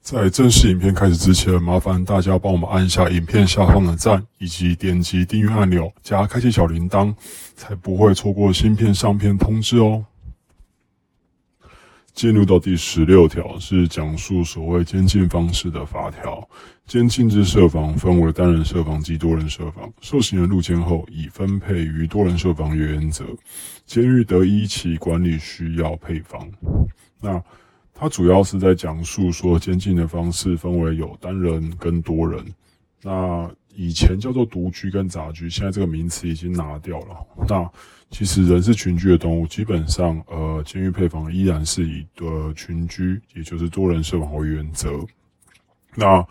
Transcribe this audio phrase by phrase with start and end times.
[0.00, 7.14] 在正式影片开始之前，麻烦大家帮我们按一下影片下方的赞，以及点击订阅按钮，加开启小铃铛，
[7.54, 10.04] 才不会错过新片上片通知哦。
[12.14, 16.48] 进入到第十六条，是讲述所谓监禁方式的法条。
[16.86, 19.92] 监禁之设防分为单人设防及多人设防。
[20.00, 23.24] 受刑人入监后，以分配于多人设防原则，
[23.84, 26.50] 监狱得依其管理需要配方。
[27.20, 27.40] 那
[28.00, 32.44] 它主要是在讲述说监禁的方式分为有单人跟多人。
[33.02, 37.26] 那以前叫做独居跟杂居，现在这个名词已经拿掉了。
[37.48, 37.68] 那
[38.10, 44.90] 其实人是群居的动物，基本上呃，监狱配房依然是以呃群居，也就是多人设防为原则。
[45.96, 46.24] 那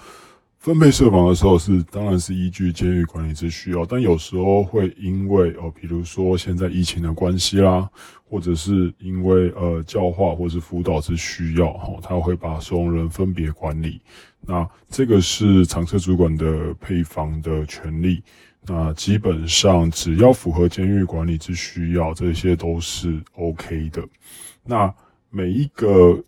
[0.67, 7.89] 分配设防的时候是，当然是依据监狱管理之需要，但有时候会因为哦，比如说现在疫情的关系啦，
[8.29, 14.01] 或者是因为呃教化或是辅导之需要，哈，他会把收容人分别管理。
[14.41, 18.21] 那这个是常设主管的配房的权利。
[18.65, 24.05] 那基本上只要符合监狱管理之需要，这些都是 OK 的。
[24.65, 24.93] 那
[25.29, 26.21] 每一个。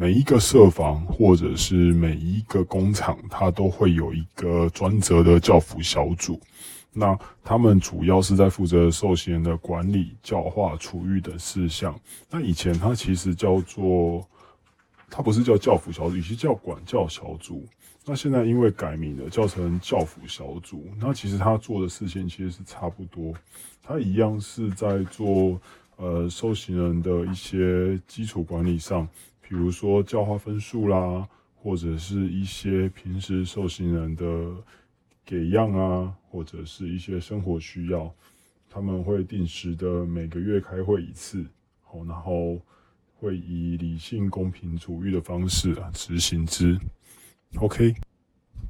[0.00, 6.40] 每一个设防或者是每一个工厂，它都会有一个专责的教辅小组。
[6.92, 11.98] 那他们主要是在负责受刑人的管理、教化、处遇等事项。
[12.30, 14.24] 那以前它其实叫做，
[15.10, 17.66] 它不是叫教辅小组，其叫管教小组。
[18.06, 20.86] 那现在因为改名了，叫成教辅小组。
[21.00, 23.34] 那其实他做的事情其实是差不多，
[23.82, 25.60] 他一样是在做
[25.96, 29.08] 呃受刑人的一些基础管理上。
[29.48, 31.26] 比如说教化分数啦，
[31.56, 34.24] 或者是一些平时受刑人的
[35.24, 38.14] 给样啊，或者是一些生活需要，
[38.68, 41.46] 他们会定时的每个月开会一次，
[41.82, 42.60] 好，然后
[43.18, 46.78] 会以理性、公平、主义的方式啊执行之。
[47.56, 47.94] OK，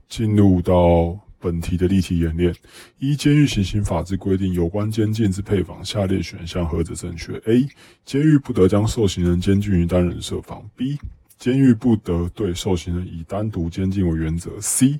[0.08, 1.27] 进入到。
[1.40, 2.54] 本题的例题演练：
[2.98, 7.68] 一监狱行刑法之规定，有关监禁之配房，下列选项何者正确？A.
[8.04, 10.68] 监狱不得将受刑人监禁于单人设防。
[10.76, 10.98] B.
[11.38, 14.60] 监狱不得对受刑人以单独监禁为原则。
[14.60, 14.98] C.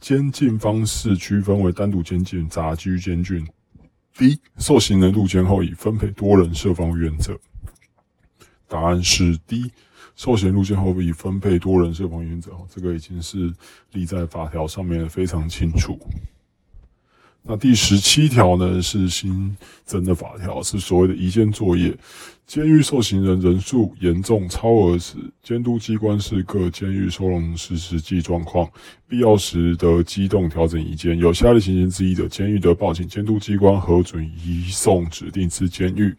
[0.00, 3.46] 监禁方式区分为单独监禁、杂居监禁。
[4.18, 4.40] D.
[4.58, 7.38] 受刑人入监后以分配多人设防为原则。
[8.66, 9.70] 答案是 D。
[10.14, 13.52] 受刑入监后以分配多人设防原则，这个已经是
[13.92, 15.98] 立在法条上面非常清楚。
[17.48, 21.96] 那第十七条呢是新增的法条，是所谓的移监作业。
[22.44, 28.68] 监狱受刑人人数严重超额时，监督机关是各监狱收容时实际状况，
[29.08, 31.16] 必要时得机动调整移监。
[31.18, 36.16] 有下列情形之一的，监狱得报请监督机关核准移送指定之监狱。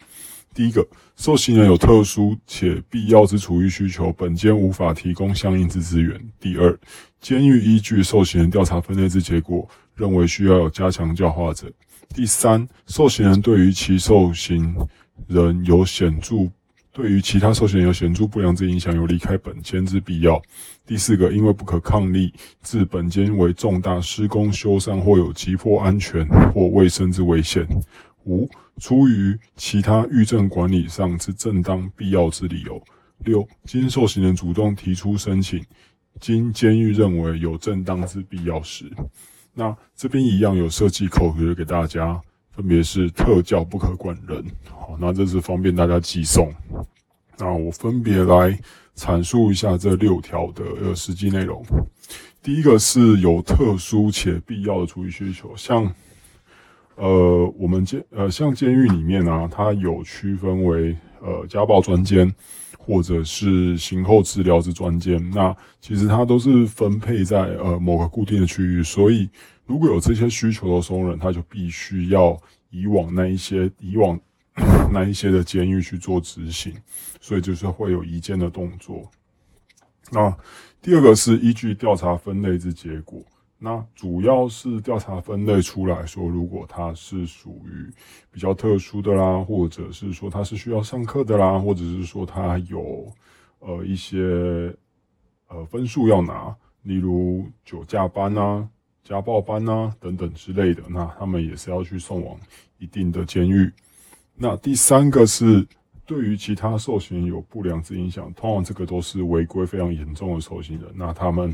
[0.57, 0.83] 第一个，
[1.15, 6.19] 受刑人有特殊且必要之处遇需求，本监无法提供相应之资源。
[6.39, 6.75] 第二，
[7.21, 11.71] 监狱依据受刑人调查分类之结果，认为需要有加强教化者。
[12.15, 14.75] 第三，受刑人对于其受刑
[15.27, 16.49] 人有显著，
[16.91, 20.41] 对于其他受刑人有显著不良之影响，有离开本监之必要。
[20.87, 27.63] 第四个，因为不可抗力，致本监为重大施工修缮或有急迫安全或卫生之危险。
[28.25, 32.79] 五、出于其他狱政管理上之正当必要之理由；
[33.25, 35.65] 六、经受刑人主动提出申请，
[36.19, 38.85] 经监狱认为有正当之必要时，
[39.53, 42.21] 那这边一样有设计口诀给大家，
[42.51, 44.45] 分别是特教不可管人。
[44.69, 46.53] 好，那这是方便大家寄送。
[47.39, 48.59] 那我分别来
[48.95, 51.65] 阐述一下这六条的呃实际内容。
[52.43, 55.91] 第一个是有特殊且必要的处理需求，像。
[56.97, 62.33] 呃，我们监呃，像监狱里面啊，它有区分为呃家暴专监，
[62.77, 65.29] 或者是刑后治疗之专监。
[65.29, 69.29] 那其实它都是分配在呃某个固定的区域，所以
[69.65, 72.35] 如果有这些需求的收容人，他就必须要
[72.71, 74.19] 以往那一些以往
[74.91, 76.73] 那一些的监狱去做执行，
[77.21, 79.07] 所以就是会有移监的动作。
[80.09, 80.35] 那
[80.81, 83.21] 第二个是依据调查分类之结果，
[83.59, 87.91] 那主要是调查分类出来说，如果他是属于
[88.31, 93.11] 比较特殊的啦，或者是说他是需要上课的啦，或者是说他有
[93.59, 94.75] 呃一些
[95.47, 98.67] 呃分数要拿，例如酒驾班啊、
[99.03, 102.37] 家暴班啊等等之类的，那他们也是要去送往
[102.77, 103.71] 一定的监狱。
[104.35, 105.67] 那第三个是。
[106.09, 110.89] 对于其他受刑人有不良之影响，通常这个都是违规非常严重的受刑人。
[110.95, 111.53] 那他们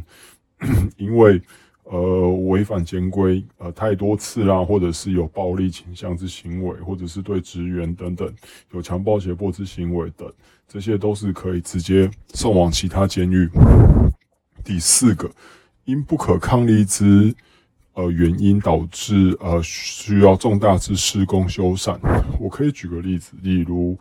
[0.96, 1.42] 因为
[1.84, 8.34] 呃违反监规呃太多次啦，或者是有暴力倾向之行为，或者是对职员等等
[8.72, 10.32] 有强暴胁迫之行为等，
[10.68, 13.50] 这些都是可以直接送往其他监狱。
[14.64, 15.30] 第四个，
[15.86, 17.34] 因不可抗力之
[17.94, 22.00] 呃原因导致呃需要重大之施工修缮，
[22.40, 23.98] 我可以举个例子，例如。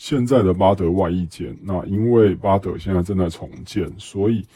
[0.00, 4.46] 现在的巴德外役间，那因为巴德现在正在重建，所以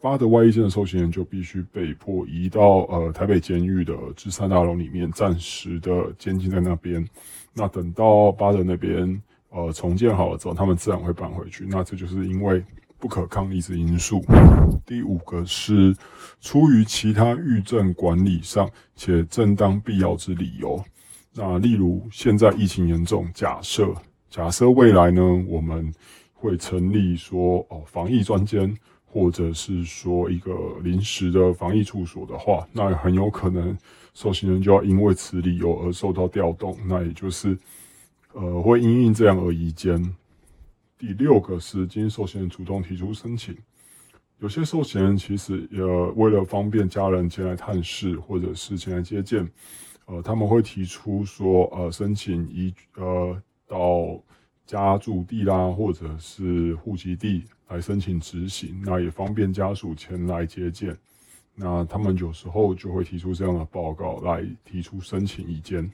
[0.00, 7.06] 巴德外役监的受刑人就必须被迫移到呃台北监狱的芝山大楼里面，暂时的监禁在那边。
[7.52, 11.66] 那等到巴德那边呃重建好了之后，他们自然会搬回去。
[11.68, 12.64] 那这就是因为
[12.98, 14.22] 不可抗力之因素。
[14.86, 15.96] 第五个是
[16.40, 20.82] 出于其他狱政管理上且正当必要之理由。
[21.32, 23.92] 那例如现在疫情严重，假设。
[24.28, 25.92] 假设未来呢，我们
[26.34, 28.72] 会成立说哦防疫专监，
[29.12, 33.76] 或者是说一个临时的防疫处所的话，那很有可能
[34.14, 37.58] 受刑人就要因为此理由而受到调动，那也就是
[38.32, 40.00] 呃会因应这样而移监。
[40.96, 43.56] 第六个是经受刑人主动提出申请，
[44.38, 49.50] 有些受刑人其实呃为了方便家人前来探视或者是前来接见，
[50.06, 53.42] 呃他们会提出说呃申请移呃。
[53.70, 54.20] 到
[54.70, 60.96] 家住地啦，或者是户籍地来申请执行，那也方便家属前来接见。
[61.56, 65.90] 那他们有时候就会提出这样的报告来提出申请移监。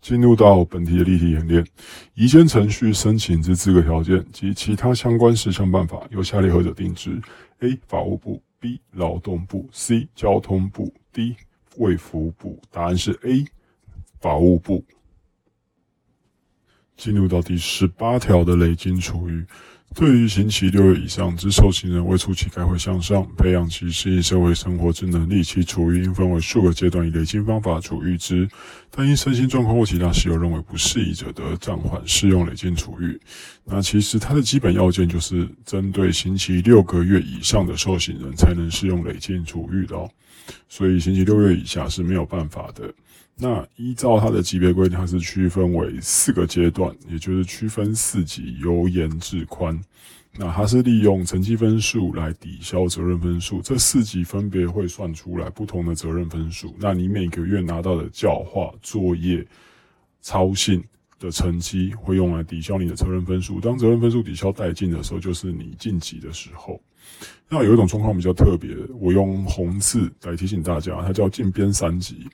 [0.00, 1.66] 进入到本题的例题演练，
[2.14, 7.20] 移监程序申请之资格条件及其他相关事项办法由下列何者定之
[7.60, 7.76] ？A.
[7.88, 8.80] 法务部 B.
[8.92, 10.06] 劳动部 C.
[10.14, 11.34] 交通部 D.
[11.76, 12.60] 卫福部。
[12.70, 13.44] 答案是 A.
[14.20, 14.84] 法务部。
[16.96, 19.44] 进入到第十八条的累进处遇，
[19.94, 28.48] 对于刑期六月以上之受刑人，为促其改会向上，培养其适应社会生活之能力，其处遇应分为数个阶段，以累进方法处遇之。
[28.90, 33.20] 但因身心状况或其他事由认为不适宜者，得暂缓适用累进处遇。
[33.64, 40.08] 那其实它的基本要件就是针对刑期六个月以上的受刑人才能适用累进处遇的，
[40.68, 42.92] 所以刑期六月以下是没有办法的。
[43.36, 49.78] 那依照它的级别规定，它是区分为四个阶段，也就是区分四级，由严至宽。
[50.36, 56.74] 那它是利用成绩分数来抵消责任分数，这四级分别会算出来不同的责任分数。
[56.78, 59.46] 那你每个月拿到的教化作业、
[60.20, 60.82] 操信
[61.20, 63.60] 的成绩，会用来抵消你的责任分数。
[63.60, 66.80] 当责任分数抵消殆尽的时候，就是你晋级的时候。
[67.48, 72.26] 那有一种状况比较特别，我用红字来提醒大家，它叫进编三级。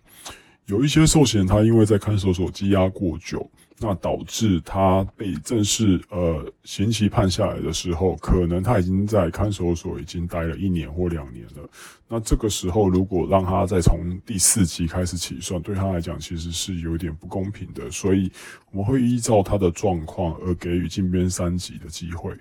[0.71, 3.51] 有一些受刑，他因为在看守所羁押过久，
[3.81, 11.69] 那导致他被正式呃刑期判下来的时候，可能他已经在看守所已经待了一年或两年了。
[12.07, 17.91] 那这个时候，如果让他再从第四级开始起算，对他来讲其实是有点不公平的。
[17.91, 18.31] 所以
[18.71, 22.33] 我们会依照他的状况而给予进编三级的机会。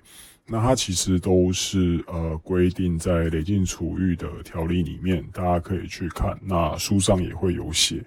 [0.50, 6.36] 那它其实都是呃规定在累进处遇的条例里面，大家可以去看。
[6.42, 8.04] 那书上也会有写。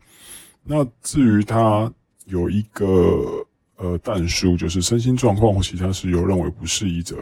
[0.62, 1.90] 那至于它
[2.26, 3.46] 有一个
[3.78, 7.18] 呃但书，就是身心状况或其他事由认为不适宜者，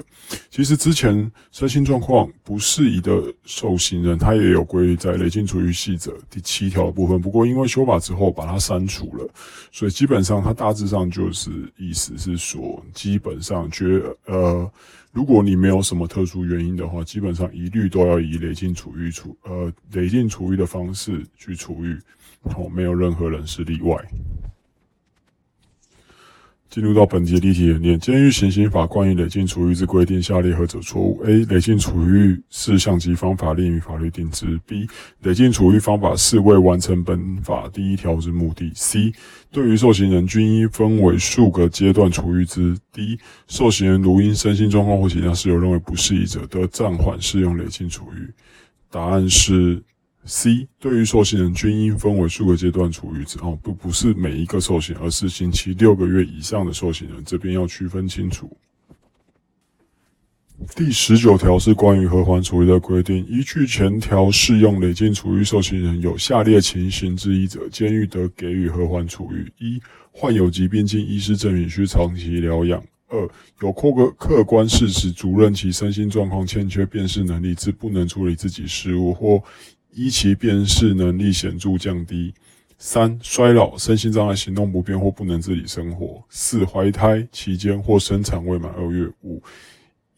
[0.49, 7.19] 其实之前身心状况不适宜的受刑人，他也有归在累进处遇细则第七条的部分。
[7.19, 9.27] 不过因为修法之后把它删除了，
[9.71, 13.85] 所以基本上它大致上就是意思是说，基本上觉
[14.25, 14.71] 呃，
[15.11, 21.97] 如果你没有什么特殊原因的话，基本上一律都要以累进处遇处呃累进处遇的方式去处遇。
[22.43, 23.95] 哦，没有任何人是例外。
[26.71, 31.43] 进入到本节例题演练，监狱行刑法关于累进处遇之规定，下列何者错误？A.
[31.43, 34.57] 累进处遇事项及方法另于法律定之。
[34.65, 34.87] B.
[35.23, 38.71] 累进处遇方法是为完成本法第一条之目的。
[38.73, 39.11] C.
[39.51, 42.73] 对于受刑人均应分为数个阶段处遇之。
[42.93, 43.19] D.
[43.49, 48.33] 受刑人如因身心状况或其他事由认为不适宜者，得暂缓适用累进处遇。
[48.89, 49.83] 答案是。
[50.25, 58.55] C 对于受刑人均应分为数个阶段处遇之哦，不不是每一个受刑，而是刑期六个月以上的受刑人，这边要区分清楚。
[60.75, 73.27] 第十九条是关于和缓处遇的规定，依据前条适用累进处遇受刑人有下列情形之一者，监狱得给予和缓处遇：一、患有疾病经医师证明需长期疗养；二、
[73.61, 79.41] 有客观客观事实足认其身心状况欠缺辨识能力，致不能处理自己事务，或
[79.93, 82.33] 一其辨识能力显著降低；
[82.77, 89.41] 三、衰老、身心障碍、行动不便或不能自理生活；四、怀胎期间或生产未满二月；五。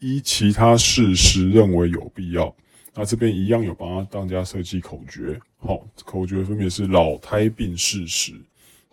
[0.00, 2.54] 依其他事实认为有必要，
[2.94, 8.32] 那这边一样有帮大家设计口诀，好，口诀分别是老胎病事实，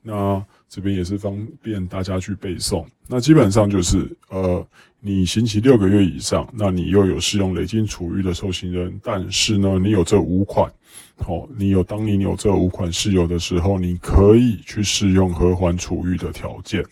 [0.01, 2.86] 那这边也是方便大家去背诵。
[3.08, 4.65] 那基本上就是，呃，
[5.00, 10.72] 你刑期六个月以上，那你又有适用累进处遇的受刑人，但是呢，你有这五款，
[11.17, 16.84] 好，你有当你有这五款事由的时候，你可以去适用和缓处遇的条件。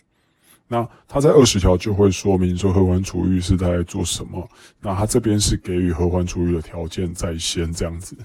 [0.68, 4.48] 那他在二十条就会说明说和缓处遇是在做什么。
[4.80, 8.16] 那他这边是给予和缓处遇的条件在先这样子。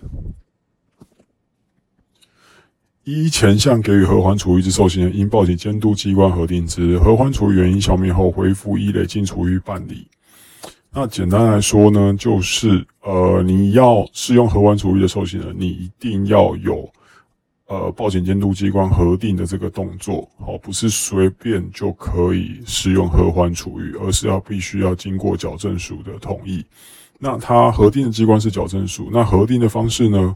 [3.05, 6.97] 依前项给予合欢处遇之受刑人，应报请监督机关核定之。
[6.97, 10.07] 合欢处遇原因消灭后，恢复依累进处遇办理。
[10.91, 16.89] 那简单来说呢，就是呃，你要适用合欢处遇的受刑人，你一定要有。
[17.67, 26.65] 呃，报警监督机关核定的这个动作，好，不是随便就可以使用合欢处遇，而是要必须要经过矫正署的同意。
[27.19, 30.33] 那它核定的机关是矫正署，那核定的方式呢？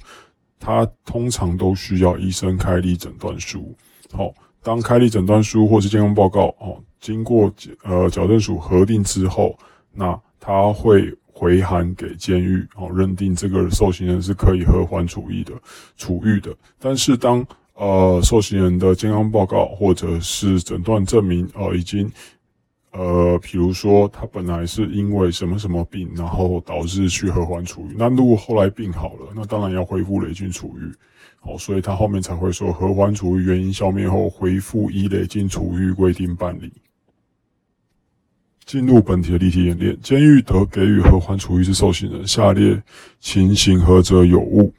[0.59, 3.75] 它通常都需要医生开立诊断书。
[4.11, 7.51] 好，当开立诊断书或是健康报告，哦，经过
[7.83, 9.57] 呃矫正署核定之后，
[9.93, 11.11] 那他会。
[11.31, 15.53] 回函给监狱，哦，认定这个受刑人是可以和缓处遇的，
[15.95, 16.53] 处遇的。
[16.77, 22.11] 但是当呃受刑人的健康报告或者是诊断证明，呃，已经
[22.91, 30.91] 呃，比如说他本来是因为什么什么病，然后导致去合欢处遇，那如果后来病好了，那当然要恢复累进处遇，
[31.39, 36.71] 好，所以他后面才会说合欢处遇原因消灭后，恢复以累进处遇规定办理。
[38.65, 42.81] 进入本题的例题演练，监狱得给予合欢处遇之受刑人，下列
[43.19, 44.71] 情形何者有误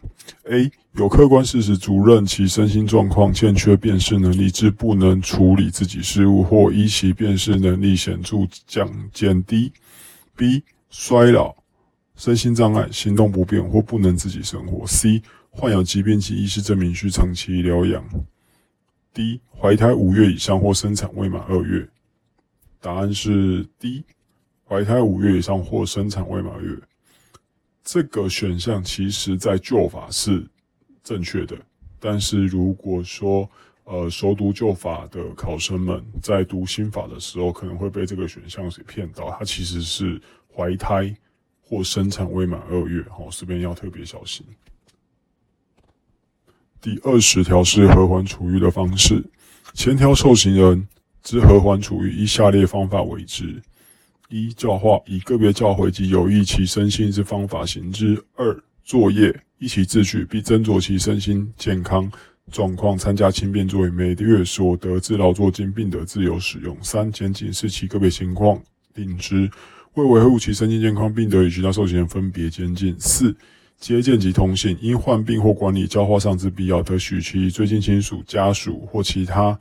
[0.44, 0.70] ？A.
[0.94, 9.72] 有客观事实足认其身心状况欠缺辨识能力，致不能处理自己事务，或依其辨识能力显著降减低。
[10.36, 10.64] B.
[10.90, 11.54] 衰老、
[12.16, 14.84] 身心障碍、行动不便或不能自己生活。
[14.86, 15.22] C.
[15.50, 18.04] 患有疾病及医师证明需长期疗养。
[19.14, 19.40] D.
[19.56, 21.88] 怀胎五月以上或生产未满二月。
[22.80, 24.04] 答案是 D，
[24.66, 26.76] 怀胎五月以上或生产未满月。
[27.84, 30.46] 这个选项其实在旧法是
[31.10, 31.58] 正确的，
[31.98, 33.50] 但是如果说
[33.82, 40.22] 呃熟读旧法的考生们在读新法的时候，可能会被这个选项给骗到，它其实是
[40.54, 41.12] 怀胎
[41.60, 44.46] 或生产未满二月，好，这边要特别小心。
[46.80, 49.24] 第二十条是和缓处遇的方式，
[49.74, 50.86] 前条受刑人。
[51.22, 53.60] 之和缓处遇，以下列方法为之：
[54.30, 62.10] 一、教化，以个别教诲及有益其身心之方法行之；二、作业，依其秩序，必斟酌其身心健康
[62.50, 68.60] 状况，参加轻便作业，每月所得之劳作金，并得自由使用；三、检警视其个别情况，
[68.94, 69.48] 定之，
[69.94, 73.36] 为维护其身心健康，并得与其他受刑人分别监禁；四、
[73.78, 79.56] 接见及通信，因患病或管理教化上之必要，得许其最近亲属、家属或其他。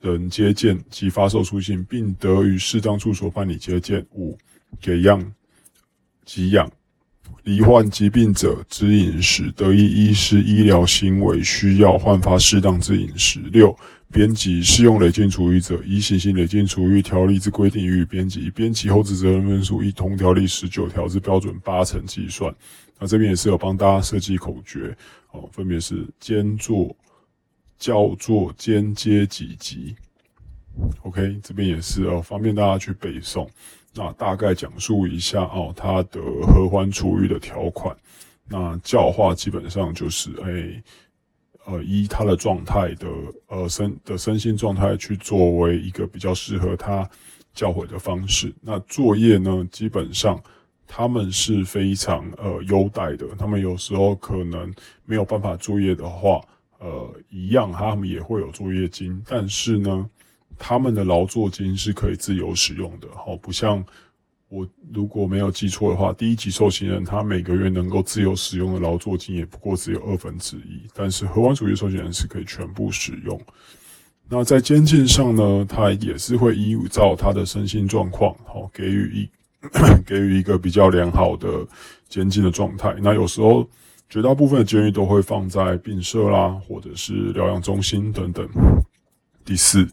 [0.00, 4.04] 人接见及发售书信，并得于适当处所办理接见。
[4.10, 4.36] 五、
[4.78, 5.32] 给养、
[6.26, 6.70] 给养
[7.44, 13.40] 罹患疾病者之饮食，得依医师医疗行为需要焕发适当之饮食。
[13.52, 13.76] 六、
[14.10, 18.50] 编辑适用累进处遇者，依行刑累进处遇条例之规定予以编辑。
[18.50, 22.54] 编辑后之责任分数，依同条例十九条之标准八成计算。
[22.98, 24.96] 那这边也是有帮大家设计口诀，
[25.32, 26.96] 哦，分别是兼做。
[27.76, 29.94] 叫做间接几级
[31.02, 33.46] ，OK，这边也是哦，方便大家去背诵。
[33.94, 37.96] 那大概讲述一下哦，它的合欢处遇的条款。
[38.46, 40.82] 那教化基本上就是，哎，
[41.66, 43.08] 呃，依他的状态的
[43.46, 47.08] 呃身的身心状态去作为一个比较适合他
[47.54, 48.52] 教诲的方式。
[48.60, 50.42] 那作业呢，基本上
[50.86, 54.74] 他们是非常呃优待的，他们有时候可能
[55.04, 56.40] 没有办法作业的话。
[56.80, 60.10] 呃，一样，他们也会有作业金，但是呢，
[60.58, 63.84] 他们的劳作金是可以自由使用的，好，不像
[64.48, 73.40] 我如果没有记错的话，第一级受刑人他每个月能够自由使用的劳作金也不过只有二分之一，但是合完主义受刑人是可以全部使用。
[74.28, 79.30] 那在监禁上呢，他也是会依照他的身心状况，好给予一
[80.06, 81.66] 给予一个比较良好的
[82.08, 82.94] 监禁的状态。
[83.02, 83.68] 那有时候
[84.08, 88.48] 绝大部分的监狱都会放在病舍啦，或者是疗养中心等等。
[89.44, 89.86] 第四，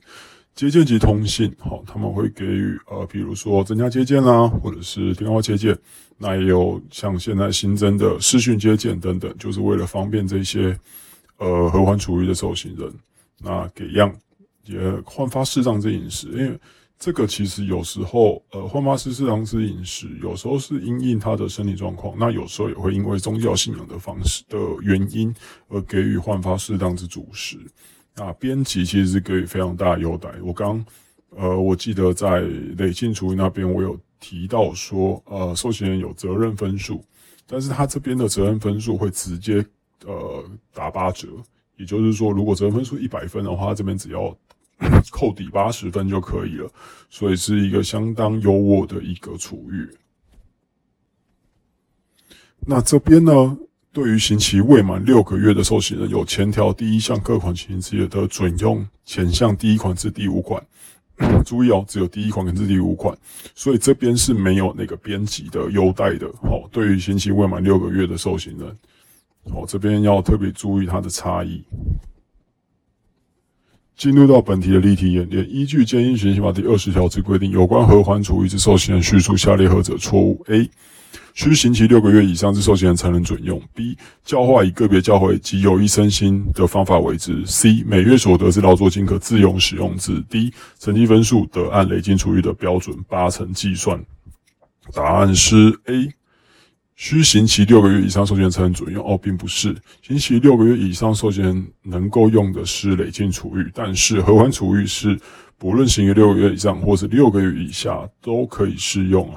[0.54, 5.78] 接见及通信，好，他们会给予呃，比如说增加接见啦，或者是电话接见。
[6.18, 10.78] 那也有像现在新增的视讯接见等等，就是为了方便这些
[11.38, 12.94] 呃合缓处遇的受刑人，
[13.40, 14.14] 那给样
[14.66, 16.60] 也焕发适当之饮食，因为
[17.00, 25.34] 这个其实有时候呃焕发适当之饮食，有时候是因应他的身体状况，那有时候也会因为宗教信仰的方式的原因
[25.70, 27.58] 而给予焕发适当之主食。
[28.16, 30.30] 那编辑其实是给予非常大的优待。
[30.44, 30.84] 我刚
[31.30, 32.42] 呃我记得在
[32.78, 34.00] 累进处遇那边，我有。
[34.24, 37.04] 提到说，呃，受刑人有责任分数，
[37.48, 39.66] 但是他这边的责任分数会直接
[40.06, 41.28] 呃打八折，
[41.76, 44.38] 也就是说，如果责任分数一百分的话，这边只要
[45.10, 46.72] 扣抵八十分就可以了，
[47.10, 49.90] 所以是一个相当优渥的一个处遇。
[52.60, 53.58] 那这边呢，
[53.94, 60.62] 对于刑期未满六个月的受刑人，有前条第一项各款情节的准用前项第一款至第五款。
[61.46, 63.16] 注意哦，只有第一款跟第五款，
[63.54, 66.28] 所以这边是没有那个编辑的优待的。
[66.42, 68.76] 好，对于刑期未满六个月的受刑人，
[69.54, 71.64] 好，这边要特别注意它的差异。
[73.96, 80.68] 进入到本题的例题演练，依据《监狱刑刑法》第二十条之规定，有关合缓处遇之受刑人叙述下列何者错误？A
[81.34, 83.62] 需刑期六个月以上之受刑人才能准用。
[83.74, 83.98] B.
[84.24, 87.46] 教化以个别教诲及有益身心的方法为之。
[87.46, 87.84] C.
[87.86, 90.22] 每月所得之劳作金可自用使用之。
[90.30, 90.54] D.
[90.80, 94.04] 成绩分数得按累进处遇的标准八成计算。
[94.94, 96.14] 答案是 A。
[96.98, 99.04] 需刑期六个月以上受刑人才能准用。
[99.04, 105.20] 哦，并不是，刑期六个月以上受刑人能够用的是累进处遇，但是合欢处遇是
[105.58, 109.28] 不论刑期六个月以上或是六个月以下都可以适用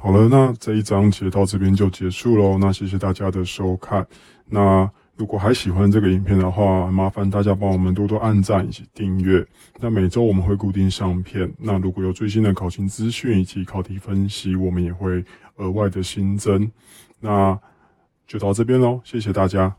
[0.00, 2.56] 好了，那这一章节到这边就结束喽。
[2.56, 4.06] 那谢谢大家的收看。
[4.46, 9.44] 那如果还喜欢这个影片的话，麻烦大家帮我们多多按赞以及订阅。
[9.80, 11.52] 那每周我们会固定上片。
[11.58, 15.22] 那如果有最新的考勤资讯以及考题分析，我们也会
[15.56, 16.70] 额外的新增。
[17.18, 17.58] 那
[18.26, 19.74] 就到这边喽，谢谢大家。